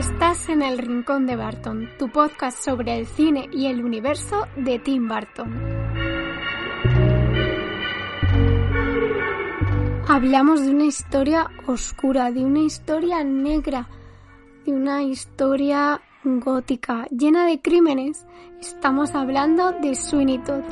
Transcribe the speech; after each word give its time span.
Estás 0.00 0.48
en 0.48 0.62
el 0.62 0.78
Rincón 0.78 1.26
de 1.26 1.36
Barton, 1.36 1.90
tu 1.98 2.10
podcast 2.10 2.64
sobre 2.64 2.98
el 2.98 3.06
cine 3.06 3.50
y 3.52 3.66
el 3.66 3.84
universo 3.84 4.46
de 4.56 4.78
Tim 4.78 5.06
Burton. 5.06 5.52
Hablamos 10.08 10.62
de 10.62 10.70
una 10.70 10.84
historia 10.86 11.50
oscura, 11.66 12.32
de 12.32 12.42
una 12.46 12.60
historia 12.60 13.22
negra, 13.24 13.90
de 14.64 14.72
una 14.72 15.02
historia 15.02 16.00
gótica, 16.24 17.06
llena 17.10 17.44
de 17.44 17.60
crímenes. 17.60 18.24
Estamos 18.58 19.14
hablando 19.14 19.72
de 19.82 19.94
Sweeney 19.94 20.38
Todd. 20.38 20.64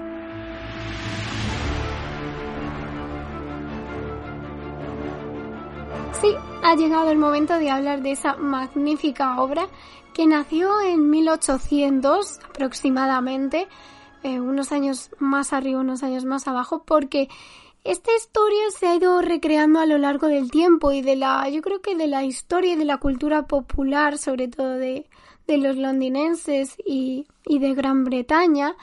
Sí, 6.21 6.35
ha 6.64 6.75
llegado 6.75 7.12
el 7.12 7.19
momento 7.19 7.59
de 7.61 7.70
hablar 7.70 8.02
de 8.02 8.11
esa 8.11 8.34
magnífica 8.34 9.41
obra 9.41 9.69
que 10.12 10.27
nació 10.27 10.80
en 10.80 11.10
1800 11.10 12.41
aproximadamente, 12.48 13.69
eh, 14.24 14.41
unos 14.41 14.73
años 14.73 15.10
más 15.20 15.52
arriba, 15.52 15.79
unos 15.79 16.02
años 16.02 16.24
más 16.24 16.48
abajo, 16.48 16.83
porque 16.84 17.29
esta 17.84 18.10
historia 18.16 18.62
se 18.77 18.88
ha 18.88 18.96
ido 18.96 19.23
recreando 19.23 19.79
a 19.79 19.87
lo 19.87 19.96
largo 19.96 20.27
del 20.27 20.51
tiempo 20.51 20.91
y 20.91 21.02
de 21.02 21.15
la, 21.15 21.48
yo 21.51 21.62
creo 21.62 21.80
que 21.80 21.95
de 21.95 22.09
la 22.09 22.24
historia 22.24 22.73
y 22.73 22.77
de 22.77 22.85
la 22.85 22.98
cultura 22.98 23.46
popular, 23.46 24.19
sobre 24.19 24.48
todo 24.48 24.73
de, 24.73 25.07
de 25.46 25.59
los 25.59 25.77
londinenses 25.77 26.74
y, 26.85 27.29
y 27.46 27.60
de 27.60 27.74
Gran 27.74 28.02
Bretaña, 28.02 28.74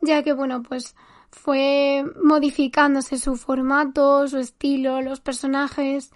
ya 0.00 0.24
que 0.24 0.32
bueno, 0.32 0.64
pues 0.64 0.96
fue 1.30 2.04
modificándose 2.22 3.18
su 3.18 3.36
formato, 3.36 4.26
su 4.26 4.38
estilo, 4.38 5.00
los 5.00 5.20
personajes 5.20 6.10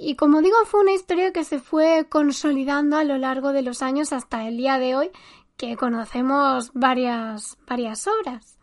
y 0.00 0.14
como 0.14 0.42
digo, 0.42 0.56
fue 0.64 0.80
una 0.80 0.92
historia 0.92 1.32
que 1.32 1.44
se 1.44 1.58
fue 1.58 2.06
consolidando 2.08 2.96
a 2.96 3.04
lo 3.04 3.18
largo 3.18 3.52
de 3.52 3.62
los 3.62 3.82
años 3.82 4.12
hasta 4.12 4.46
el 4.46 4.56
día 4.56 4.78
de 4.78 4.94
hoy, 4.94 5.10
que 5.56 5.76
conocemos 5.76 6.70
varias, 6.72 7.58
varias 7.66 8.06
obras. 8.06 8.58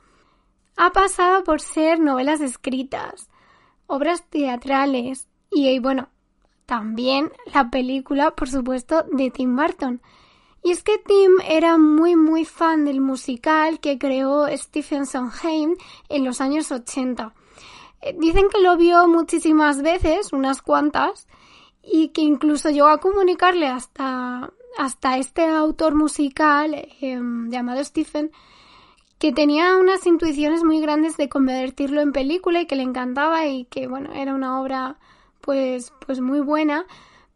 Ha 0.78 0.92
pasado 0.92 1.44
por 1.44 1.62
ser 1.62 2.00
novelas 2.00 2.42
escritas, 2.42 3.30
obras 3.88 4.24
teatrales 4.30 5.28
y, 5.52 5.78
bueno, 5.80 6.10
también 6.66 7.32
la 7.54 7.70
película, 7.70 8.32
por 8.32 8.50
supuesto, 8.50 9.04
de 9.12 9.30
Tim 9.30 9.56
Burton. 9.56 10.02
Y 10.64 10.72
es 10.72 10.84
que 10.84 10.98
Tim 10.98 11.32
era 11.48 11.78
muy 11.78 12.16
muy 12.16 12.44
fan 12.46 12.86
del 12.86 13.02
musical 13.02 13.80
que 13.80 14.00
creó 14.00 14.48
Stephen 14.58 15.06
Sondheim 15.06 15.76
en 16.10 16.26
los 16.26 16.42
años 16.42 16.72
80 16.72 17.24
eh, 17.24 17.45
dicen 18.18 18.48
que 18.50 18.62
lo 18.62 18.78
vio 18.78 19.08
muchísimas 19.08 19.82
veces, 19.82 20.34
unas 20.34 20.62
cuantas, 20.62 21.28
y 21.82 22.10
que 22.10 22.22
incluso 22.22 22.70
llegó 22.70 22.88
a 22.88 23.00
comunicarle 23.00 23.68
hasta, 23.68 24.52
hasta 24.78 25.18
este 25.18 25.46
autor 25.46 25.96
musical 25.96 26.88
em, 27.02 27.50
llamado 27.50 27.84
Stephen 27.84 28.32
que 29.20 29.32
tenía 29.32 29.78
unas 29.78 30.06
intuiciones 30.06 30.64
muy 30.64 30.82
grandes 30.82 31.18
de 31.18 31.30
convertirlo 31.30 32.02
en 32.02 32.12
película 32.12 32.62
y 32.62 32.66
que 32.66 32.76
le 32.76 32.84
encantaba 32.84 33.48
y 33.48 33.66
que 33.66 33.88
bueno 33.88 34.14
era 34.14 34.36
una 34.36 34.60
obra 34.62 34.98
pues 35.42 35.94
pues 36.06 36.20
muy 36.20 36.42
buena. 36.42 36.86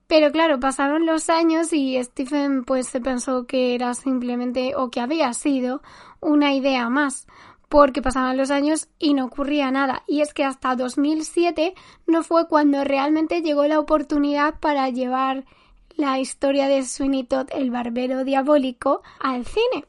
Pero 0.07 0.31
claro 0.31 0.59
pasaron 0.59 1.05
los 1.05 1.29
años 1.29 1.71
y 1.71 2.01
Stephen 2.03 2.63
pues 2.65 2.87
se 2.87 2.99
pensó 2.99 3.45
que 3.45 3.75
era 3.75 3.93
simplemente 3.93 4.75
o 4.75 4.89
que 4.89 4.99
había 4.99 5.33
sido 5.33 5.81
una 6.19 6.53
idea 6.53 6.89
más 6.89 7.27
porque 7.69 8.01
pasaban 8.01 8.35
los 8.35 8.51
años 8.51 8.89
y 8.97 9.13
no 9.13 9.25
ocurría 9.25 9.71
nada. 9.71 10.03
Y 10.07 10.21
es 10.21 10.33
que 10.33 10.43
hasta 10.43 10.75
2007 10.75 11.75
no 12.07 12.23
fue 12.23 12.47
cuando 12.47 12.83
realmente 12.83 13.41
llegó 13.41 13.65
la 13.67 13.79
oportunidad 13.79 14.59
para 14.59 14.89
llevar 14.89 15.45
la 15.95 16.19
historia 16.19 16.67
de 16.67 16.83
Sweeney 16.83 17.25
Todd, 17.25 17.47
el 17.53 17.69
barbero 17.71 18.23
diabólico, 18.23 19.03
al 19.19 19.45
cine. 19.45 19.85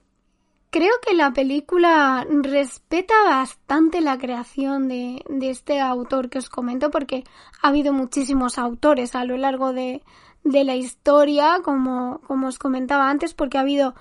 Creo 0.70 0.92
que 1.04 1.14
la 1.14 1.32
película 1.32 2.24
respeta 2.28 3.14
bastante 3.24 4.00
la 4.00 4.18
creación 4.18 4.86
de, 4.86 5.24
de 5.28 5.50
este 5.50 5.80
autor 5.80 6.28
que 6.28 6.38
os 6.38 6.48
comento 6.48 6.90
porque 6.90 7.24
ha 7.60 7.68
habido 7.68 7.92
muchísimos 7.92 8.56
autores 8.58 9.16
a 9.16 9.24
lo 9.24 9.36
largo 9.36 9.72
de, 9.72 10.02
de 10.44 10.64
la 10.64 10.76
historia, 10.76 11.60
como, 11.64 12.20
como 12.26 12.48
os 12.48 12.58
comentaba 12.58 13.10
antes, 13.10 13.34
porque 13.34 13.58
ha 13.58 13.62
habido 13.62 13.94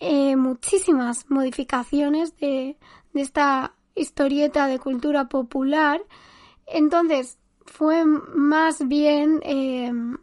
eh, 0.00 0.34
muchísimas 0.34 1.30
modificaciones 1.30 2.36
de, 2.38 2.76
de 3.12 3.20
esta 3.22 3.74
historieta 3.94 4.66
de 4.66 4.78
cultura 4.78 5.28
popular. 5.28 6.02
Entonces, 6.66 7.38
fue 7.66 8.04
más 8.04 8.86
bien 8.88 9.40
em, 9.42 10.16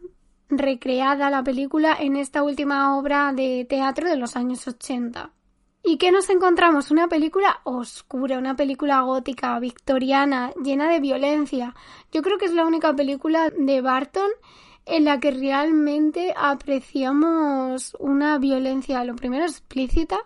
recreada 0.48 1.30
la 1.30 1.42
película 1.42 1.96
en 1.98 2.16
esta 2.16 2.42
última 2.42 2.96
obra 2.98 3.32
de 3.32 3.66
teatro 3.68 4.08
de 4.08 4.16
los 4.16 4.36
años 4.36 4.66
80. 4.66 5.30
¿Y 5.82 5.96
qué 5.96 6.12
nos 6.12 6.28
encontramos? 6.28 6.90
Una 6.90 7.08
película 7.08 7.60
oscura, 7.64 8.38
una 8.38 8.54
película 8.54 9.00
gótica, 9.00 9.58
victoriana, 9.58 10.52
llena 10.62 10.90
de 10.90 11.00
violencia. 11.00 11.74
Yo 12.12 12.20
creo 12.22 12.36
que 12.36 12.44
es 12.44 12.52
la 12.52 12.66
única 12.66 12.94
película 12.94 13.50
de 13.50 13.80
Barton 13.80 14.30
en 14.84 15.04
la 15.04 15.20
que 15.20 15.30
realmente 15.30 16.34
apreciamos 16.36 17.96
una 17.98 18.38
violencia, 18.38 19.04
lo 19.04 19.16
primero 19.16 19.44
explícita, 19.44 20.18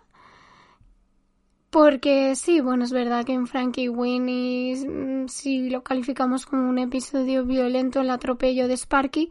porque 1.75 2.37
sí, 2.37 2.61
bueno, 2.61 2.85
es 2.85 2.93
verdad 2.93 3.25
que 3.25 3.33
en 3.33 3.49
Frankie 3.49 3.89
Winnie, 3.89 4.77
mm, 4.77 5.27
si 5.27 5.71
lo 5.71 5.83
calificamos 5.83 6.47
como 6.47 6.69
un 6.69 6.79
episodio 6.79 7.45
violento, 7.45 8.01
el 8.01 8.11
atropello 8.11 8.69
de 8.69 8.77
Sparky, 8.77 9.29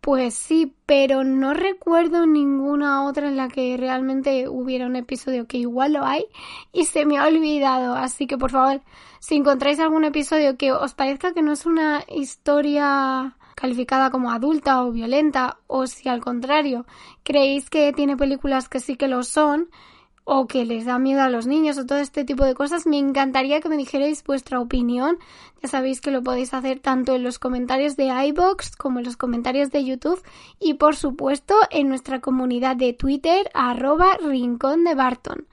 pues 0.00 0.34
sí, 0.34 0.76
pero 0.86 1.24
no 1.24 1.54
recuerdo 1.54 2.24
ninguna 2.24 3.04
otra 3.04 3.26
en 3.26 3.36
la 3.36 3.48
que 3.48 3.76
realmente 3.76 4.48
hubiera 4.48 4.86
un 4.86 4.94
episodio 4.94 5.48
que 5.48 5.58
igual 5.58 5.94
lo 5.94 6.04
hay 6.04 6.26
y 6.72 6.84
se 6.84 7.04
me 7.04 7.18
ha 7.18 7.26
olvidado. 7.26 7.96
Así 7.96 8.28
que 8.28 8.38
por 8.38 8.52
favor, 8.52 8.80
si 9.18 9.34
encontráis 9.34 9.80
algún 9.80 10.04
episodio 10.04 10.56
que 10.56 10.70
os 10.70 10.94
parezca 10.94 11.34
que 11.34 11.42
no 11.42 11.50
es 11.50 11.66
una 11.66 12.04
historia 12.14 13.36
calificada 13.56 14.12
como 14.12 14.30
adulta 14.30 14.84
o 14.84 14.92
violenta, 14.92 15.56
o 15.66 15.88
si 15.88 16.08
al 16.08 16.20
contrario 16.20 16.86
creéis 17.24 17.68
que 17.70 17.92
tiene 17.92 18.16
películas 18.16 18.68
que 18.68 18.78
sí 18.78 18.94
que 18.94 19.08
lo 19.08 19.24
son, 19.24 19.68
o 20.28 20.48
que 20.48 20.64
les 20.64 20.84
da 20.84 20.98
miedo 20.98 21.22
a 21.22 21.28
los 21.28 21.46
niños 21.46 21.78
o 21.78 21.86
todo 21.86 21.98
este 21.98 22.24
tipo 22.24 22.44
de 22.44 22.54
cosas, 22.54 22.84
me 22.84 22.98
encantaría 22.98 23.60
que 23.60 23.68
me 23.68 23.76
dijerais 23.76 24.24
vuestra 24.24 24.58
opinión. 24.58 25.18
Ya 25.62 25.68
sabéis 25.68 26.00
que 26.00 26.10
lo 26.10 26.20
podéis 26.20 26.52
hacer 26.52 26.80
tanto 26.80 27.14
en 27.14 27.22
los 27.22 27.38
comentarios 27.38 27.96
de 27.96 28.06
iBox 28.06 28.74
como 28.74 28.98
en 28.98 29.04
los 29.04 29.16
comentarios 29.16 29.70
de 29.70 29.84
YouTube 29.84 30.20
y 30.58 30.74
por 30.74 30.96
supuesto 30.96 31.54
en 31.70 31.88
nuestra 31.88 32.20
comunidad 32.20 32.74
de 32.74 32.92
Twitter 32.92 33.48
arroba 33.54 34.16
rincón 34.20 34.82
de 34.82 34.96
Barton. 34.96 35.46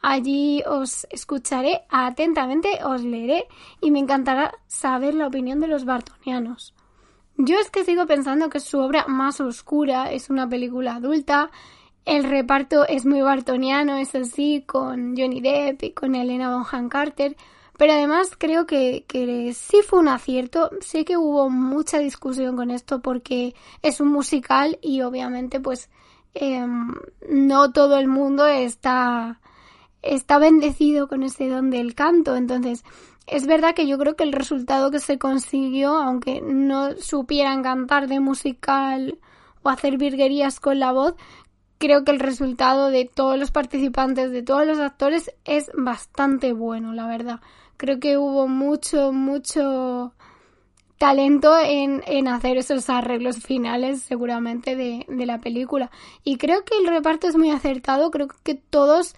Allí 0.00 0.62
os 0.64 1.08
escucharé 1.10 1.82
atentamente, 1.90 2.78
os 2.84 3.02
leeré 3.02 3.48
y 3.80 3.90
me 3.90 3.98
encantará 3.98 4.54
saber 4.68 5.14
la 5.14 5.26
opinión 5.26 5.58
de 5.58 5.66
los 5.66 5.84
bartonianos. 5.84 6.72
Yo 7.36 7.58
es 7.58 7.68
que 7.70 7.84
sigo 7.84 8.06
pensando 8.06 8.48
que 8.48 8.60
su 8.60 8.78
obra 8.78 9.06
más 9.08 9.40
oscura, 9.40 10.12
es 10.12 10.30
una 10.30 10.48
película 10.48 10.94
adulta, 10.94 11.50
el 12.04 12.24
reparto 12.24 12.86
es 12.86 13.04
muy 13.06 13.20
bartoniano, 13.20 13.96
es 13.96 14.14
así, 14.14 14.62
con 14.66 15.16
Johnny 15.16 15.40
Depp 15.40 15.82
y 15.84 15.92
con 15.92 16.14
Elena 16.14 16.56
Bonham 16.56 16.88
Carter. 16.88 17.36
Pero 17.78 17.94
además 17.94 18.32
creo 18.36 18.66
que, 18.66 19.04
que, 19.08 19.54
sí 19.54 19.78
fue 19.86 20.00
un 20.00 20.08
acierto. 20.08 20.70
Sé 20.80 21.04
que 21.04 21.16
hubo 21.16 21.48
mucha 21.48 21.98
discusión 21.98 22.56
con 22.56 22.70
esto 22.70 23.00
porque 23.00 23.54
es 23.82 24.00
un 24.00 24.08
musical 24.08 24.78
y 24.82 25.00
obviamente 25.00 25.60
pues 25.60 25.88
em, 26.34 26.94
no 27.28 27.72
todo 27.72 27.96
el 27.96 28.06
mundo 28.06 28.46
está, 28.46 29.40
está 30.02 30.38
bendecido 30.38 31.08
con 31.08 31.22
ese 31.22 31.48
don 31.48 31.70
del 31.70 31.94
canto. 31.94 32.36
Entonces 32.36 32.84
es 33.26 33.46
verdad 33.46 33.74
que 33.74 33.86
yo 33.86 33.96
creo 33.96 34.16
que 34.16 34.24
el 34.24 34.32
resultado 34.32 34.90
que 34.90 34.98
se 34.98 35.18
consiguió, 35.18 35.96
aunque 35.96 36.42
no 36.42 36.96
supieran 36.96 37.62
cantar 37.62 38.08
de 38.08 38.20
musical 38.20 39.18
o 39.62 39.68
hacer 39.70 39.96
virguerías 39.98 40.60
con 40.60 40.80
la 40.80 40.92
voz, 40.92 41.14
creo 41.80 42.04
que 42.04 42.12
el 42.12 42.20
resultado 42.20 42.90
de 42.90 43.06
todos 43.06 43.38
los 43.38 43.50
participantes, 43.50 44.30
de 44.30 44.42
todos 44.42 44.66
los 44.66 44.78
actores, 44.78 45.32
es 45.46 45.70
bastante 45.74 46.52
bueno, 46.52 46.92
la 46.92 47.06
verdad. 47.06 47.40
Creo 47.78 47.98
que 47.98 48.18
hubo 48.18 48.46
mucho, 48.46 49.12
mucho 49.12 50.12
talento 50.98 51.58
en, 51.58 52.02
en 52.06 52.28
hacer 52.28 52.58
esos 52.58 52.90
arreglos 52.90 53.38
finales 53.38 54.02
seguramente 54.02 54.76
de, 54.76 55.06
de 55.08 55.24
la 55.24 55.40
película. 55.40 55.90
Y 56.22 56.36
creo 56.36 56.66
que 56.66 56.76
el 56.76 56.86
reparto 56.86 57.26
es 57.26 57.36
muy 57.36 57.50
acertado, 57.50 58.10
creo 58.10 58.28
que 58.42 58.56
todos 58.56 59.14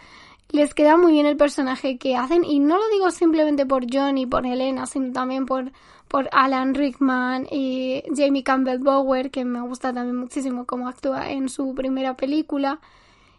les 0.50 0.72
queda 0.72 0.96
muy 0.96 1.12
bien 1.12 1.26
el 1.26 1.36
personaje 1.36 1.98
que 1.98 2.14
hacen 2.14 2.44
y 2.44 2.60
no 2.60 2.78
lo 2.78 2.88
digo 2.90 3.10
simplemente 3.10 3.66
por 3.66 3.86
John 3.92 4.18
y 4.18 4.26
por 4.26 4.46
Elena, 4.46 4.86
sino 4.86 5.12
también 5.12 5.46
por, 5.46 5.72
por 6.12 6.28
Alan 6.30 6.74
Rickman 6.74 7.48
y 7.50 8.04
Jamie 8.14 8.44
Campbell 8.44 8.78
Bower, 8.78 9.32
que 9.32 9.44
me 9.44 9.60
gusta 9.62 9.92
también 9.92 10.16
muchísimo 10.16 10.64
cómo 10.64 10.86
actúa 10.86 11.32
en 11.32 11.48
su 11.48 11.74
primera 11.74 12.16
película. 12.16 12.78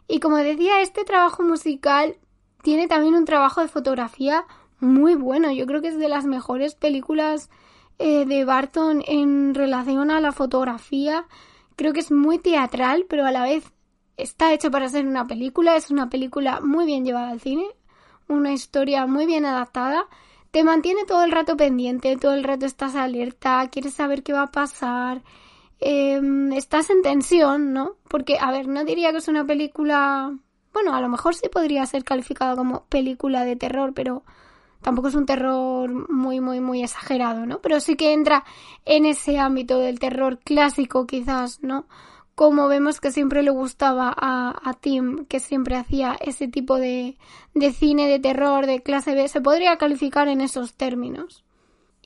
Y 0.09 0.19
como 0.19 0.35
decía, 0.35 0.81
este 0.81 1.05
trabajo 1.05 1.41
musical 1.43 2.17
tiene 2.63 2.89
también 2.89 3.15
un 3.15 3.23
trabajo 3.23 3.61
de 3.61 3.69
fotografía 3.69 4.43
muy 4.81 5.15
bueno. 5.15 5.53
Yo 5.53 5.65
creo 5.65 5.81
que 5.81 5.87
es 5.87 5.97
de 5.97 6.09
las 6.09 6.25
mejores 6.25 6.75
películas 6.75 7.49
eh, 7.99 8.25
de 8.25 8.43
Barton 8.43 9.03
en 9.07 9.55
relación 9.55 10.11
a 10.11 10.19
la 10.19 10.33
fotografía 10.33 11.27
Creo 11.75 11.93
que 11.93 12.01
es 12.01 12.11
muy 12.11 12.39
teatral, 12.39 13.05
pero 13.09 13.25
a 13.25 13.31
la 13.31 13.43
vez 13.43 13.71
está 14.17 14.53
hecho 14.53 14.69
para 14.69 14.89
ser 14.89 15.07
una 15.07 15.25
película. 15.25 15.75
Es 15.75 15.89
una 15.89 16.09
película 16.09 16.61
muy 16.61 16.85
bien 16.85 17.03
llevada 17.03 17.29
al 17.29 17.39
cine, 17.41 17.65
una 18.27 18.53
historia 18.53 19.05
muy 19.07 19.25
bien 19.25 19.45
adaptada. 19.45 20.05
Te 20.53 20.63
mantiene 20.63 21.03
todo 21.05 21.23
el 21.23 21.31
rato 21.31 21.57
pendiente, 21.57 22.15
todo 22.15 22.35
el 22.35 22.43
rato 22.43 22.67
estás 22.67 22.93
alerta, 22.93 23.67
quieres 23.71 23.95
saber 23.95 24.21
qué 24.21 24.33
va 24.33 24.43
a 24.43 24.51
pasar. 24.51 25.23
Em, 25.79 26.53
estás 26.53 26.91
en 26.91 27.01
tensión, 27.01 27.73
¿no? 27.73 27.95
Porque, 28.07 28.37
a 28.39 28.51
ver, 28.51 28.67
no 28.67 28.85
diría 28.85 29.09
que 29.11 29.17
es 29.17 29.27
una 29.27 29.45
película. 29.45 30.31
Bueno, 30.71 30.93
a 30.93 31.01
lo 31.01 31.09
mejor 31.09 31.33
sí 31.33 31.49
podría 31.49 31.83
ser 31.87 32.03
calificada 32.03 32.55
como 32.55 32.85
película 32.85 33.45
de 33.45 33.55
terror, 33.55 33.93
pero 33.95 34.25
tampoco 34.83 35.07
es 35.07 35.15
un 35.15 35.25
terror 35.25 35.89
muy, 36.11 36.39
muy, 36.39 36.59
muy 36.59 36.83
exagerado, 36.83 37.47
¿no? 37.47 37.59
Pero 37.59 37.79
sí 37.79 37.95
que 37.95 38.13
entra 38.13 38.43
en 38.85 39.07
ese 39.07 39.39
ámbito 39.39 39.79
del 39.79 39.97
terror 39.97 40.37
clásico, 40.37 41.07
quizás, 41.07 41.63
¿no? 41.63 41.87
Como 42.35 42.67
vemos 42.67 42.99
que 42.99 43.11
siempre 43.11 43.43
le 43.43 43.51
gustaba 43.51 44.13
a, 44.15 44.59
a 44.67 44.73
Tim, 44.73 45.25
que 45.25 45.39
siempre 45.39 45.75
hacía 45.75 46.17
ese 46.19 46.47
tipo 46.47 46.77
de, 46.77 47.17
de 47.53 47.71
cine 47.71 48.07
de 48.07 48.19
terror 48.19 48.65
de 48.65 48.81
clase 48.81 49.13
B, 49.13 49.27
se 49.27 49.41
podría 49.41 49.77
calificar 49.77 50.27
en 50.27 50.41
esos 50.41 50.73
términos. 50.73 51.43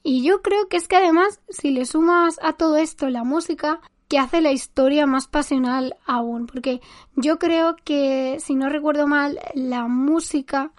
Y 0.03 0.23
yo 0.23 0.41
creo 0.41 0.67
que 0.67 0.77
es 0.77 0.87
que 0.87 0.97
además, 0.97 1.41
si 1.49 1.71
le 1.71 1.85
sumas 1.85 2.39
a 2.41 2.53
todo 2.53 2.77
esto 2.77 3.09
la 3.09 3.23
música, 3.23 3.81
que 4.07 4.19
hace 4.19 4.41
la 4.41 4.51
historia 4.51 5.05
más 5.05 5.27
pasional 5.27 5.97
aún, 6.05 6.47
porque 6.47 6.81
yo 7.15 7.39
creo 7.39 7.75
que, 7.83 8.37
si 8.39 8.55
no 8.55 8.69
recuerdo 8.69 9.07
mal, 9.07 9.39
la 9.53 9.87
música 9.87 10.71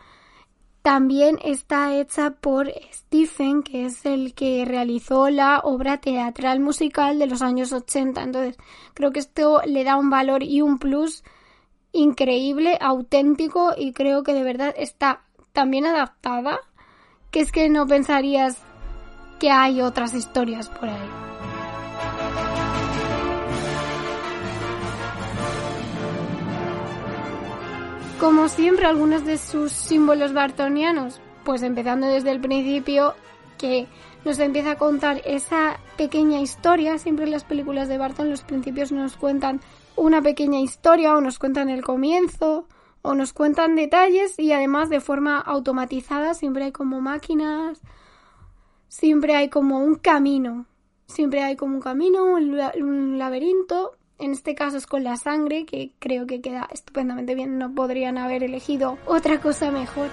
también 0.88 1.38
está 1.44 1.94
hecha 1.96 2.30
por 2.30 2.72
Stephen, 2.94 3.62
que 3.62 3.84
es 3.84 4.06
el 4.06 4.32
que 4.32 4.64
realizó 4.64 5.28
la 5.28 5.58
obra 5.58 5.98
teatral 5.98 6.60
musical 6.60 7.18
de 7.18 7.26
los 7.26 7.42
años 7.42 7.74
80. 7.74 8.22
Entonces, 8.22 8.56
creo 8.94 9.12
que 9.12 9.18
esto 9.18 9.60
le 9.66 9.84
da 9.84 9.98
un 9.98 10.08
valor 10.08 10.42
y 10.42 10.62
un 10.62 10.78
plus 10.78 11.24
increíble, 11.92 12.78
auténtico 12.80 13.74
y 13.76 13.92
creo 13.92 14.22
que 14.22 14.32
de 14.32 14.42
verdad 14.42 14.74
está 14.78 15.20
tan 15.52 15.70
bien 15.70 15.84
adaptada 15.84 16.58
que 17.30 17.40
es 17.40 17.52
que 17.52 17.68
no 17.68 17.86
pensarías 17.86 18.56
que 19.38 19.50
hay 19.50 19.82
otras 19.82 20.14
historias 20.14 20.70
por 20.70 20.88
ahí. 20.88 21.27
Como 28.18 28.48
siempre, 28.48 28.84
algunos 28.84 29.24
de 29.24 29.38
sus 29.38 29.70
símbolos 29.70 30.32
bartonianos, 30.32 31.20
pues 31.44 31.62
empezando 31.62 32.08
desde 32.08 32.32
el 32.32 32.40
principio, 32.40 33.14
que 33.58 33.86
nos 34.24 34.40
empieza 34.40 34.72
a 34.72 34.76
contar 34.76 35.22
esa 35.24 35.78
pequeña 35.96 36.40
historia. 36.40 36.98
Siempre 36.98 37.26
en 37.26 37.30
las 37.30 37.44
películas 37.44 37.86
de 37.88 37.96
Barton 37.96 38.28
los 38.28 38.42
principios 38.42 38.90
nos 38.90 39.16
cuentan 39.16 39.60
una 39.94 40.20
pequeña 40.20 40.58
historia 40.58 41.16
o 41.16 41.20
nos 41.20 41.38
cuentan 41.38 41.68
el 41.68 41.84
comienzo 41.84 42.66
o 43.02 43.14
nos 43.14 43.32
cuentan 43.32 43.76
detalles 43.76 44.36
y 44.36 44.50
además 44.50 44.90
de 44.90 45.00
forma 45.00 45.38
automatizada 45.38 46.34
siempre 46.34 46.64
hay 46.64 46.72
como 46.72 47.00
máquinas, 47.00 47.80
siempre 48.88 49.36
hay 49.36 49.48
como 49.48 49.78
un 49.78 49.94
camino, 49.94 50.66
siempre 51.06 51.44
hay 51.44 51.54
como 51.54 51.76
un 51.76 51.82
camino, 51.82 52.24
un 52.24 53.18
laberinto 53.18 53.97
en 54.18 54.32
este 54.32 54.54
caso 54.54 54.76
es 54.76 54.86
con 54.86 55.04
la 55.04 55.16
sangre, 55.16 55.64
que 55.64 55.92
creo 55.98 56.26
que 56.26 56.40
queda 56.40 56.68
estupendamente 56.72 57.34
bien. 57.34 57.58
No 57.58 57.74
podrían 57.74 58.18
haber 58.18 58.42
elegido 58.42 58.98
otra 59.06 59.40
cosa 59.40 59.70
mejor. 59.70 60.08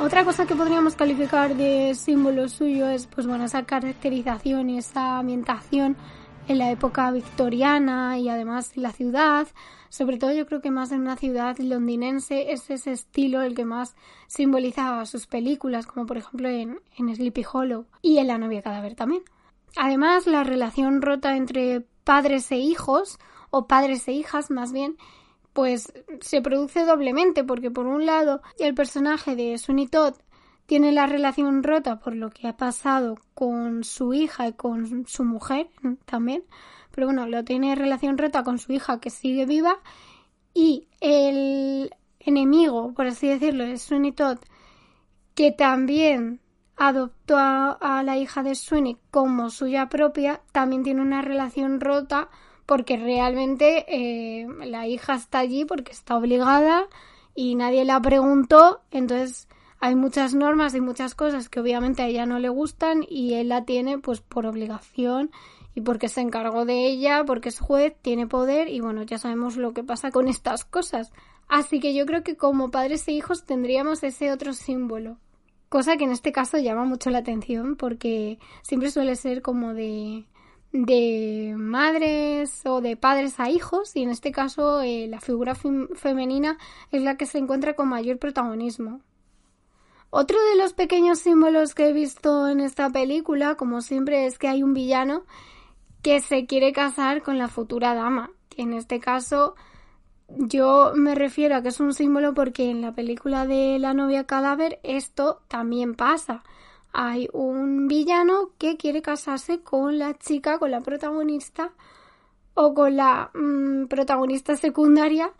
Otra 0.00 0.24
cosa 0.24 0.46
que 0.46 0.56
podríamos 0.56 0.96
calificar 0.96 1.54
de 1.54 1.94
símbolo 1.94 2.48
suyo 2.48 2.88
es, 2.88 3.06
pues 3.06 3.26
bueno, 3.26 3.44
esa 3.44 3.64
caracterización 3.64 4.70
y 4.70 4.78
esa 4.78 5.18
ambientación 5.18 5.96
en 6.48 6.58
la 6.58 6.70
época 6.70 7.10
victoriana 7.12 8.18
y 8.18 8.28
además 8.28 8.76
la 8.76 8.92
ciudad. 8.92 9.46
Sobre 9.90 10.16
todo 10.16 10.32
yo 10.32 10.46
creo 10.46 10.62
que 10.62 10.70
más 10.70 10.90
en 10.90 11.02
una 11.02 11.16
ciudad 11.16 11.56
londinense 11.58 12.50
es 12.50 12.70
ese 12.70 12.92
estilo 12.92 13.42
el 13.42 13.54
que 13.54 13.66
más 13.66 13.94
simboliza 14.26 15.04
sus 15.04 15.26
películas, 15.26 15.86
como 15.86 16.06
por 16.06 16.16
ejemplo 16.16 16.48
en, 16.48 16.80
en 16.96 17.14
Sleepy 17.14 17.44
Hollow 17.52 17.84
y 18.00 18.18
en 18.18 18.26
La 18.26 18.38
novia 18.38 18.62
cadáver 18.62 18.94
también. 18.94 19.22
Además, 19.76 20.26
la 20.26 20.44
relación 20.44 21.02
rota 21.02 21.36
entre 21.36 21.86
padres 22.04 22.50
e 22.52 22.56
hijos, 22.56 23.18
o 23.50 23.66
padres 23.66 24.08
e 24.08 24.12
hijas 24.12 24.50
más 24.50 24.72
bien, 24.72 24.96
pues 25.52 25.92
se 26.20 26.40
produce 26.40 26.84
doblemente, 26.84 27.44
porque 27.44 27.70
por 27.70 27.86
un 27.86 28.06
lado 28.06 28.42
el 28.58 28.74
personaje 28.74 29.36
de 29.36 29.58
Sweeney 29.58 29.86
Todd 29.86 30.14
tiene 30.66 30.92
la 30.92 31.06
relación 31.06 31.62
rota 31.62 31.98
por 31.98 32.14
lo 32.14 32.30
que 32.30 32.48
ha 32.48 32.56
pasado 32.56 33.18
con 33.34 33.84
su 33.84 34.14
hija 34.14 34.48
y 34.48 34.52
con 34.54 35.06
su 35.06 35.24
mujer 35.24 35.68
también, 36.06 36.44
pero 36.90 37.08
bueno, 37.08 37.26
lo 37.26 37.44
tiene 37.44 37.74
relación 37.74 38.16
rota 38.16 38.42
con 38.42 38.58
su 38.58 38.72
hija 38.72 39.00
que 39.00 39.10
sigue 39.10 39.44
viva 39.44 39.78
y 40.54 40.88
el 41.00 41.90
enemigo, 42.20 42.94
por 42.94 43.06
así 43.06 43.28
decirlo, 43.28 43.64
de 43.64 43.78
Sweeney 43.78 44.12
Todd, 44.12 44.38
que 45.34 45.50
también 45.52 46.40
adoptó 46.76 47.36
a, 47.38 48.02
la 48.04 48.16
hija 48.16 48.42
de 48.42 48.54
Sweeney 48.54 48.96
como 49.10 49.50
suya 49.50 49.88
propia, 49.88 50.40
también 50.52 50.82
tiene 50.82 51.02
una 51.02 51.22
relación 51.22 51.80
rota 51.80 52.28
porque 52.66 52.96
realmente 52.96 53.84
eh, 53.88 54.46
la 54.64 54.86
hija 54.86 55.14
está 55.14 55.40
allí 55.40 55.64
porque 55.64 55.92
está 55.92 56.16
obligada 56.16 56.86
y 57.34 57.54
nadie 57.54 57.84
la 57.84 58.00
preguntó, 58.00 58.82
entonces 58.90 59.48
hay 59.80 59.96
muchas 59.96 60.34
normas 60.34 60.74
y 60.74 60.80
muchas 60.80 61.14
cosas 61.14 61.48
que 61.48 61.60
obviamente 61.60 62.02
a 62.02 62.06
ella 62.06 62.26
no 62.26 62.38
le 62.38 62.48
gustan 62.48 63.04
y 63.08 63.34
él 63.34 63.48
la 63.48 63.64
tiene 63.64 63.98
pues 63.98 64.20
por 64.20 64.46
obligación 64.46 65.30
y 65.74 65.80
porque 65.80 66.08
se 66.08 66.20
encargó 66.20 66.64
de 66.64 66.86
ella, 66.86 67.24
porque 67.24 67.48
es 67.48 67.58
juez, 67.58 67.94
tiene 68.02 68.26
poder 68.26 68.68
y 68.68 68.80
bueno, 68.80 69.02
ya 69.02 69.18
sabemos 69.18 69.56
lo 69.56 69.72
que 69.72 69.82
pasa 69.82 70.10
con 70.10 70.28
estas 70.28 70.64
cosas. 70.64 71.12
Así 71.48 71.80
que 71.80 71.94
yo 71.94 72.06
creo 72.06 72.22
que 72.22 72.36
como 72.36 72.70
padres 72.70 73.08
e 73.08 73.12
hijos 73.12 73.44
tendríamos 73.44 74.02
ese 74.02 74.30
otro 74.30 74.52
símbolo 74.52 75.18
cosa 75.72 75.96
que 75.96 76.04
en 76.04 76.10
este 76.10 76.32
caso 76.32 76.58
llama 76.58 76.84
mucho 76.84 77.08
la 77.08 77.18
atención 77.18 77.76
porque 77.76 78.38
siempre 78.60 78.90
suele 78.90 79.16
ser 79.16 79.40
como 79.40 79.72
de, 79.72 80.26
de 80.70 81.54
madres 81.56 82.60
o 82.66 82.82
de 82.82 82.98
padres 82.98 83.40
a 83.40 83.48
hijos 83.48 83.96
y 83.96 84.02
en 84.02 84.10
este 84.10 84.32
caso 84.32 84.82
eh, 84.82 85.06
la 85.08 85.18
figura 85.18 85.54
femenina 85.54 86.58
es 86.90 87.02
la 87.02 87.16
que 87.16 87.24
se 87.24 87.38
encuentra 87.38 87.72
con 87.74 87.88
mayor 87.88 88.18
protagonismo. 88.18 89.00
Otro 90.10 90.36
de 90.50 90.56
los 90.56 90.74
pequeños 90.74 91.20
símbolos 91.20 91.74
que 91.74 91.88
he 91.88 91.94
visto 91.94 92.48
en 92.48 92.60
esta 92.60 92.90
película, 92.90 93.54
como 93.54 93.80
siempre, 93.80 94.26
es 94.26 94.38
que 94.38 94.48
hay 94.48 94.62
un 94.62 94.74
villano 94.74 95.24
que 96.02 96.20
se 96.20 96.44
quiere 96.44 96.74
casar 96.74 97.22
con 97.22 97.38
la 97.38 97.48
futura 97.48 97.94
dama, 97.94 98.30
que 98.50 98.60
en 98.60 98.74
este 98.74 99.00
caso 99.00 99.54
yo 100.28 100.92
me 100.94 101.14
refiero 101.14 101.56
a 101.56 101.62
que 101.62 101.68
es 101.68 101.80
un 101.80 101.94
símbolo 101.94 102.34
porque 102.34 102.70
en 102.70 102.80
la 102.80 102.94
película 102.94 103.46
de 103.46 103.78
la 103.78 103.94
novia 103.94 104.24
cadáver 104.24 104.80
esto 104.82 105.42
también 105.48 105.94
pasa. 105.94 106.42
Hay 106.92 107.28
un 107.32 107.88
villano 107.88 108.50
que 108.58 108.76
quiere 108.76 109.02
casarse 109.02 109.60
con 109.60 109.98
la 109.98 110.18
chica, 110.18 110.58
con 110.58 110.70
la 110.70 110.80
protagonista 110.80 111.72
o 112.54 112.74
con 112.74 112.96
la 112.96 113.30
mm, 113.34 113.86
protagonista 113.86 114.56
secundaria 114.56 115.32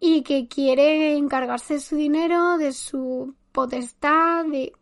y 0.00 0.22
que 0.22 0.48
quiere 0.48 1.16
encargarse 1.16 1.74
de 1.74 1.80
su 1.80 1.96
dinero, 1.96 2.58
de 2.58 2.72
su 2.72 3.34
potestad, 3.52 4.44
de 4.46 4.72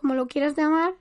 como 0.00 0.14
lo 0.14 0.26
quieras 0.26 0.56
llamar, 0.56 0.94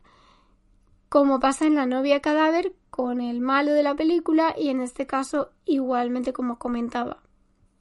como 1.08 1.40
pasa 1.40 1.66
en 1.66 1.76
la 1.76 1.86
novia 1.86 2.22
cadáver 2.22 2.74
con 2.90 3.22
el 3.22 3.40
malo 3.40 3.74
de 3.74 3.84
la 3.84 3.96
película 3.96 4.54
y 4.58 4.70
en 4.70 4.82
este 4.82 5.06
caso 5.06 5.52
igualmente 5.66 6.34
como 6.34 6.58
comentaba. 6.58 7.25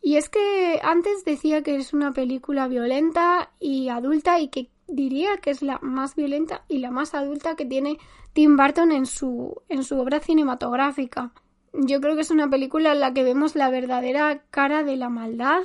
Y 0.07 0.19
es 0.19 0.29
que 0.29 0.81
antes 0.83 1.25
decía 1.25 1.63
que 1.63 1.77
es 1.77 1.95
una 1.95 2.13
película 2.13 2.69
violenta 2.69 3.53
y 3.59 3.89
adulta 3.89 4.39
y 4.39 4.49
que 4.49 4.69
diría 4.87 5.39
que 5.39 5.51
es 5.51 5.63
la 5.63 5.79
más 5.81 6.15
violenta 6.15 6.63
y 6.69 6.77
la 6.77 6.91
más 6.91 7.15
adulta 7.15 7.57
que 7.57 7.65
tiene 7.65 7.99
Tim 8.35 8.55
Burton 8.55 8.93
en 8.93 9.07
su, 9.07 9.63
en 9.71 9.83
su 9.83 9.99
obra 9.99 10.21
cinematográfica. 10.21 11.33
Yo 11.73 12.03
creo 12.03 12.17
que 12.17 12.21
es 12.21 12.31
una 12.31 12.51
película 12.51 12.93
en 12.93 13.01
la 13.01 13.15
que 13.15 13.25
vemos 13.25 13.57
la 13.57 13.71
verdadera 13.71 14.45
cara 14.51 14.85
de 14.85 14.97
la 14.97 15.09
maldad, 15.09 15.63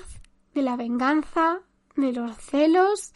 de 0.54 0.62
la 0.62 0.78
venganza, 0.78 1.60
de 1.98 2.14
los 2.14 2.38
celos, 2.38 3.12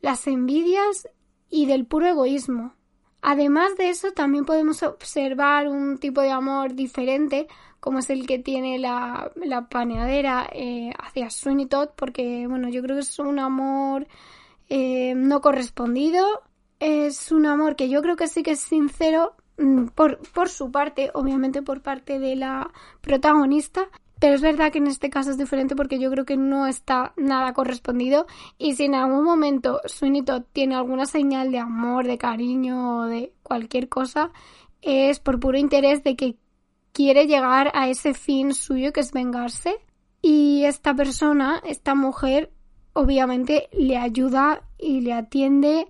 las 0.00 0.26
envidias 0.26 1.08
y 1.48 1.66
del 1.66 1.86
puro 1.86 2.08
egoísmo. 2.08 2.74
Además 3.22 3.76
de 3.76 3.90
eso, 3.90 4.10
también 4.10 4.44
podemos 4.44 4.82
observar 4.82 5.68
un 5.68 5.98
tipo 5.98 6.20
de 6.20 6.32
amor 6.32 6.74
diferente 6.74 7.46
como 7.80 8.00
es 8.00 8.10
el 8.10 8.26
que 8.26 8.38
tiene 8.38 8.78
la, 8.78 9.30
la 9.36 9.68
paneadera 9.68 10.48
eh, 10.52 10.92
hacia 10.98 11.30
Sweeney 11.30 11.66
Todd, 11.66 11.90
porque 11.96 12.46
bueno, 12.48 12.68
yo 12.68 12.82
creo 12.82 12.96
que 12.96 13.02
es 13.02 13.18
un 13.18 13.38
amor 13.38 14.06
eh, 14.68 15.14
no 15.14 15.40
correspondido, 15.40 16.24
es 16.80 17.32
un 17.32 17.46
amor 17.46 17.76
que 17.76 17.88
yo 17.88 18.02
creo 18.02 18.16
que 18.16 18.28
sí 18.28 18.42
que 18.42 18.52
es 18.52 18.60
sincero 18.60 19.34
mm, 19.58 19.86
por, 19.88 20.18
por 20.32 20.48
su 20.48 20.70
parte, 20.70 21.10
obviamente 21.14 21.62
por 21.62 21.82
parte 21.82 22.18
de 22.18 22.36
la 22.36 22.70
protagonista, 23.00 23.88
pero 24.20 24.34
es 24.34 24.40
verdad 24.40 24.72
que 24.72 24.78
en 24.78 24.88
este 24.88 25.10
caso 25.10 25.30
es 25.30 25.38
diferente 25.38 25.76
porque 25.76 25.98
yo 25.98 26.10
creo 26.10 26.24
que 26.24 26.36
no 26.36 26.66
está 26.66 27.12
nada 27.16 27.52
correspondido. 27.52 28.26
Y 28.58 28.74
si 28.74 28.84
en 28.84 28.96
algún 28.96 29.24
momento 29.24 29.80
Sweeney 29.84 30.22
Todd 30.22 30.42
tiene 30.52 30.74
alguna 30.74 31.06
señal 31.06 31.52
de 31.52 31.60
amor, 31.60 32.06
de 32.06 32.18
cariño 32.18 32.98
o 32.98 33.02
de 33.04 33.32
cualquier 33.42 33.88
cosa, 33.88 34.32
es 34.82 35.20
por 35.20 35.38
puro 35.38 35.56
interés 35.56 36.02
de 36.02 36.16
que 36.16 36.36
quiere 36.92 37.26
llegar 37.26 37.70
a 37.74 37.88
ese 37.88 38.14
fin 38.14 38.54
suyo 38.54 38.92
que 38.92 39.00
es 39.00 39.12
vengarse 39.12 39.76
y 40.22 40.64
esta 40.64 40.94
persona, 40.94 41.62
esta 41.64 41.94
mujer, 41.94 42.52
obviamente 42.92 43.68
le 43.72 43.96
ayuda 43.96 44.62
y 44.78 45.00
le 45.00 45.12
atiende 45.12 45.88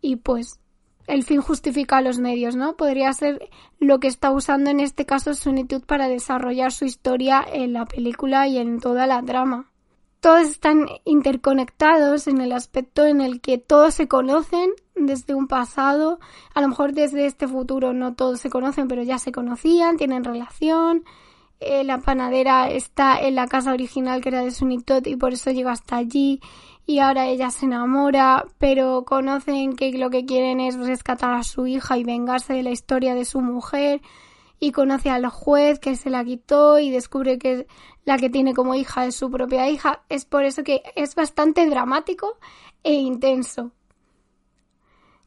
y 0.00 0.16
pues 0.16 0.60
el 1.06 1.24
fin 1.24 1.40
justifica 1.40 2.00
los 2.00 2.18
medios, 2.18 2.56
¿no? 2.56 2.76
Podría 2.76 3.12
ser 3.12 3.50
lo 3.78 3.98
que 3.98 4.08
está 4.08 4.30
usando 4.30 4.70
en 4.70 4.80
este 4.80 5.06
caso 5.06 5.34
Sunitud 5.34 5.82
para 5.82 6.08
desarrollar 6.08 6.72
su 6.72 6.84
historia 6.84 7.44
en 7.52 7.72
la 7.72 7.84
película 7.84 8.46
y 8.46 8.58
en 8.58 8.78
toda 8.80 9.06
la 9.06 9.22
trama. 9.22 9.69
Todos 10.20 10.42
están 10.42 10.86
interconectados 11.04 12.28
en 12.28 12.42
el 12.42 12.52
aspecto 12.52 13.06
en 13.06 13.22
el 13.22 13.40
que 13.40 13.56
todos 13.56 13.94
se 13.94 14.06
conocen 14.06 14.70
desde 14.94 15.34
un 15.34 15.48
pasado, 15.48 16.20
a 16.54 16.60
lo 16.60 16.68
mejor 16.68 16.92
desde 16.92 17.24
este 17.24 17.48
futuro 17.48 17.94
no 17.94 18.14
todos 18.14 18.38
se 18.38 18.50
conocen, 18.50 18.86
pero 18.86 19.02
ya 19.02 19.18
se 19.18 19.32
conocían, 19.32 19.96
tienen 19.96 20.24
relación, 20.24 21.04
eh, 21.58 21.84
la 21.84 21.98
panadera 21.98 22.70
está 22.70 23.18
en 23.20 23.34
la 23.34 23.46
casa 23.46 23.72
original 23.72 24.20
que 24.20 24.30
era 24.30 24.42
de 24.42 24.50
Sunitot 24.50 25.06
y 25.06 25.16
por 25.16 25.32
eso 25.32 25.50
llega 25.50 25.72
hasta 25.72 25.96
allí 25.96 26.40
y 26.86 26.98
ahora 26.98 27.26
ella 27.26 27.50
se 27.50 27.66
enamora, 27.66 28.44
pero 28.58 29.04
conocen 29.04 29.76
que 29.76 29.92
lo 29.92 30.10
que 30.10 30.24
quieren 30.24 30.60
es 30.60 30.76
rescatar 30.76 31.34
a 31.34 31.44
su 31.44 31.66
hija 31.66 31.98
y 31.98 32.04
vengarse 32.04 32.52
de 32.54 32.62
la 32.62 32.70
historia 32.70 33.14
de 33.14 33.24
su 33.24 33.40
mujer 33.40 34.00
y 34.60 34.72
conoce 34.72 35.08
al 35.08 35.26
juez 35.26 35.80
que 35.80 35.96
se 35.96 36.10
la 36.10 36.22
quitó 36.22 36.78
y 36.78 36.90
descubre 36.90 37.38
que 37.38 37.66
la 38.04 38.18
que 38.18 38.28
tiene 38.28 38.54
como 38.54 38.74
hija 38.74 39.06
es 39.06 39.16
su 39.16 39.30
propia 39.30 39.68
hija. 39.70 40.02
Es 40.10 40.26
por 40.26 40.44
eso 40.44 40.62
que 40.62 40.82
es 40.94 41.14
bastante 41.14 41.66
dramático 41.66 42.38
e 42.84 42.92
intenso. 42.92 43.72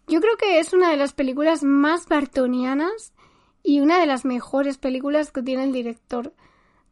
Yo 0.08 0.22
creo 0.22 0.38
que 0.38 0.60
es 0.60 0.72
una 0.74 0.92
de 0.92 0.98
las 0.98 1.14
películas 1.14 1.64
más 1.64 2.08
bartonianas 2.08 3.14
y 3.64 3.80
una 3.80 4.00
de 4.00 4.06
las 4.06 4.24
mejores 4.24 4.78
películas 4.78 5.32
que 5.32 5.42
tiene 5.42 5.64
el 5.64 5.74
director. 5.74 6.34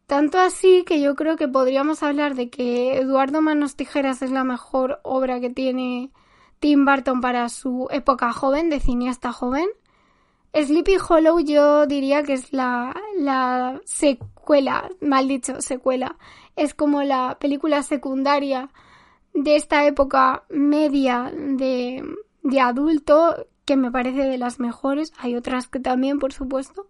Tanto 0.07 0.39
así 0.39 0.83
que 0.85 0.99
yo 0.99 1.15
creo 1.15 1.35
que 1.35 1.47
podríamos 1.47 2.01
hablar 2.03 2.35
de 2.35 2.49
que 2.49 2.97
Eduardo 2.97 3.41
Manos 3.41 3.75
Tijeras 3.75 4.21
es 4.21 4.31
la 4.31 4.43
mejor 4.43 4.99
obra 5.03 5.39
que 5.39 5.49
tiene 5.49 6.11
Tim 6.59 6.85
Burton 6.85 7.21
para 7.21 7.47
su 7.49 7.87
época 7.91 8.33
joven, 8.33 8.69
de 8.69 8.79
cineasta 8.79 9.31
joven. 9.31 9.67
Sleepy 10.53 10.97
Hollow 10.97 11.39
yo 11.39 11.85
diría 11.87 12.23
que 12.23 12.33
es 12.33 12.51
la, 12.51 12.93
la 13.17 13.79
secuela, 13.85 14.89
mal 14.99 15.27
dicho, 15.27 15.61
secuela. 15.61 16.17
Es 16.55 16.73
como 16.73 17.03
la 17.03 17.37
película 17.39 17.83
secundaria 17.83 18.69
de 19.33 19.55
esta 19.55 19.85
época 19.85 20.43
media 20.49 21.31
de, 21.33 22.03
de 22.43 22.59
adulto 22.59 23.47
que 23.65 23.77
me 23.77 23.91
parece 23.91 24.23
de 24.23 24.37
las 24.37 24.59
mejores. 24.59 25.13
Hay 25.17 25.35
otras 25.35 25.69
que 25.69 25.79
también, 25.79 26.19
por 26.19 26.33
supuesto. 26.33 26.87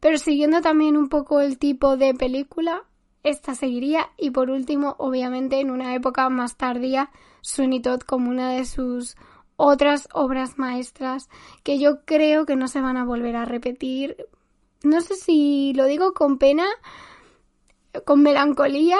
Pero 0.00 0.18
siguiendo 0.18 0.60
también 0.60 0.96
un 0.96 1.08
poco 1.08 1.40
el 1.40 1.58
tipo 1.58 1.96
de 1.96 2.12
película, 2.12 2.84
esta 3.22 3.54
seguiría. 3.54 4.10
Y 4.18 4.30
por 4.30 4.50
último, 4.50 4.96
obviamente, 4.98 5.60
en 5.60 5.70
una 5.70 5.94
época 5.94 6.28
más 6.28 6.56
tardía, 6.56 7.10
Sweeney 7.40 7.80
Todd 7.80 8.00
como 8.00 8.28
una 8.30 8.52
de 8.52 8.66
sus 8.66 9.16
otras 9.60 10.08
obras 10.12 10.56
maestras 10.56 11.28
que 11.64 11.80
yo 11.80 12.04
creo 12.04 12.46
que 12.46 12.54
no 12.54 12.68
se 12.68 12.80
van 12.80 12.96
a 12.96 13.04
volver 13.04 13.34
a 13.34 13.44
repetir. 13.44 14.16
No 14.84 15.00
sé 15.00 15.16
si 15.16 15.72
lo 15.74 15.86
digo 15.86 16.14
con 16.14 16.38
pena, 16.38 16.64
con 18.04 18.22
melancolía, 18.22 18.98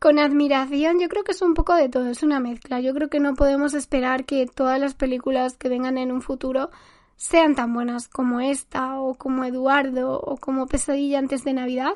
con 0.00 0.18
admiración, 0.18 0.98
yo 0.98 1.08
creo 1.08 1.22
que 1.22 1.30
es 1.30 1.42
un 1.42 1.54
poco 1.54 1.74
de 1.74 1.88
todo, 1.88 2.08
es 2.08 2.24
una 2.24 2.40
mezcla. 2.40 2.80
Yo 2.80 2.92
creo 2.92 3.08
que 3.08 3.20
no 3.20 3.34
podemos 3.34 3.72
esperar 3.74 4.24
que 4.24 4.46
todas 4.46 4.80
las 4.80 4.94
películas 4.94 5.56
que 5.56 5.68
vengan 5.68 5.96
en 5.96 6.10
un 6.10 6.22
futuro 6.22 6.70
sean 7.14 7.54
tan 7.54 7.72
buenas 7.72 8.08
como 8.08 8.40
esta, 8.40 9.00
o 9.00 9.14
como 9.14 9.44
Eduardo, 9.44 10.20
o 10.20 10.38
como 10.38 10.66
Pesadilla 10.66 11.20
antes 11.20 11.44
de 11.44 11.52
Navidad, 11.52 11.92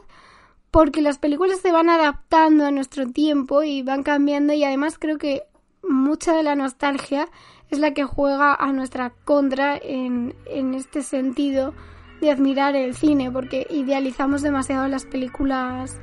porque 0.71 1.03
las 1.03 1.19
películas 1.19 1.59
se 1.61 1.73
van 1.73 1.89
adaptando 1.89 2.65
a 2.65 2.71
nuestro 2.71 3.09
tiempo 3.09 3.65
y 3.65 3.83
van 3.83 4.05
cambiando 4.05 4.53
y 4.53 4.63
además 4.63 4.99
creo 5.01 5.19
que 5.19 5.43
mucha 5.83 6.35
de 6.35 6.43
la 6.43 6.55
nostalgia 6.55 7.29
es 7.73 7.79
la 7.79 7.95
que 7.95 8.05
juega 8.05 8.55
a 8.55 8.71
nuestra 8.73 9.15
contra 9.25 9.77
en, 9.77 10.35
en 10.47 10.75
este 10.75 11.03
sentido 11.03 11.73
de 12.21 12.31
admirar 12.31 12.77
el 12.77 12.95
cine, 12.95 13.31
porque 13.31 13.67
idealizamos 13.71 14.43
demasiado 14.43 14.87
las 14.89 15.07
películas 15.07 15.99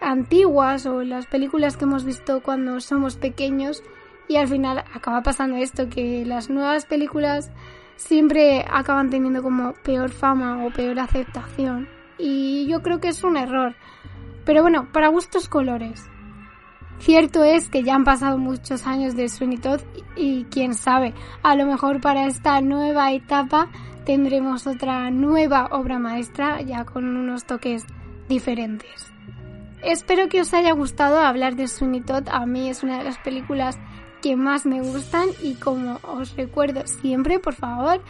antiguas 0.00 0.84
o 0.84 1.02
las 1.02 1.26
películas 1.26 1.78
que 1.78 1.84
hemos 1.84 2.04
visto 2.04 2.42
cuando 2.42 2.80
somos 2.80 3.16
pequeños 3.16 3.82
y 4.28 4.36
al 4.36 4.46
final 4.46 4.84
acaba 4.92 5.22
pasando 5.22 5.56
esto, 5.56 5.88
que 5.88 6.24
las 6.26 6.50
nuevas 6.50 6.84
películas 6.84 7.50
siempre 7.96 8.64
acaban 8.70 9.08
teniendo 9.08 9.42
como 9.42 9.72
peor 9.82 10.10
fama 10.10 10.66
o 10.66 10.70
peor 10.70 11.00
aceptación. 11.00 11.88
Y 12.18 12.66
yo 12.68 12.82
creo 12.82 13.00
que 13.00 13.08
es 13.08 13.24
un 13.24 13.36
error. 13.36 13.74
Pero 14.44 14.60
bueno, 14.60 14.88
para 14.92 15.08
gustos 15.08 15.48
colores. 15.48 16.04
Cierto 16.98 17.44
es 17.44 17.68
que 17.68 17.82
ya 17.82 17.94
han 17.94 18.04
pasado 18.04 18.38
muchos 18.38 18.86
años 18.86 19.14
de 19.14 19.28
Sweeney 19.28 19.58
Todd 19.58 19.80
y 20.16 20.44
quién 20.44 20.74
sabe, 20.74 21.12
a 21.42 21.54
lo 21.54 21.66
mejor 21.66 22.00
para 22.00 22.26
esta 22.26 22.60
nueva 22.60 23.12
etapa 23.12 23.68
tendremos 24.04 24.66
otra 24.66 25.10
nueva 25.10 25.68
obra 25.72 25.98
maestra 25.98 26.60
ya 26.62 26.84
con 26.84 27.16
unos 27.16 27.44
toques 27.44 27.84
diferentes. 28.28 29.12
Espero 29.82 30.28
que 30.28 30.40
os 30.40 30.54
haya 30.54 30.72
gustado 30.72 31.18
hablar 31.18 31.56
de 31.56 31.68
Sweeney 31.68 32.00
Todd. 32.00 32.28
A 32.30 32.46
mí 32.46 32.70
es 32.70 32.82
una 32.82 32.98
de 32.98 33.04
las 33.04 33.18
películas 33.18 33.78
que 34.22 34.36
más 34.36 34.64
me 34.64 34.80
gustan 34.80 35.28
y 35.42 35.56
como 35.56 36.00
os 36.02 36.34
recuerdo 36.36 36.86
siempre, 36.86 37.38
por 37.38 37.52
favor, 37.52 38.00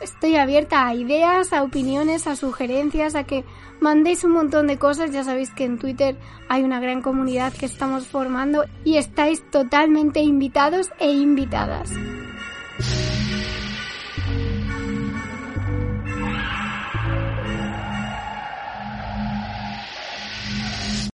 estoy 0.00 0.36
abierta 0.36 0.86
a 0.86 0.94
ideas, 0.94 1.52
a 1.52 1.62
opiniones, 1.62 2.26
a 2.26 2.36
sugerencias, 2.36 3.14
a 3.14 3.24
que 3.24 3.44
mandéis 3.80 4.24
un 4.24 4.32
montón 4.32 4.66
de 4.66 4.78
cosas. 4.78 5.12
Ya 5.12 5.24
sabéis 5.24 5.50
que 5.50 5.64
en 5.64 5.78
Twitter 5.78 6.16
hay 6.48 6.62
una 6.62 6.80
gran 6.80 7.02
comunidad 7.02 7.52
que 7.52 7.66
estamos 7.66 8.06
formando 8.06 8.64
y 8.84 8.96
estáis 8.96 9.42
totalmente 9.50 10.20
invitados 10.20 10.90
e 10.98 11.10
invitadas. 11.10 11.92